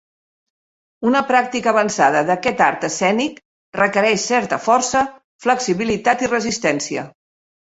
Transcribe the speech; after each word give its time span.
Una 1.09 1.19
pràctica 1.31 1.69
avançada 1.73 2.23
d'aquest 2.29 2.63
art 2.69 2.87
escènic 2.89 3.37
requereix 3.81 4.25
certa 4.33 4.61
força, 4.69 5.05
flexibilitat 5.47 6.25
i 6.29 6.33
resistència. 6.35 7.07